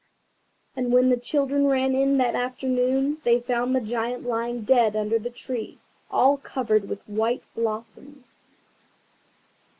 And 0.75 0.91
when 0.91 1.09
the 1.09 1.15
children 1.15 1.67
ran 1.67 1.93
in 1.93 2.17
that 2.17 2.33
afternoon, 2.33 3.19
they 3.23 3.39
found 3.39 3.75
the 3.75 3.79
Giant 3.79 4.23
lying 4.25 4.63
dead 4.63 4.95
under 4.95 5.19
the 5.19 5.29
tree, 5.29 5.77
all 6.09 6.37
covered 6.37 6.89
with 6.89 7.07
white 7.07 7.43
blossoms. 7.53 8.41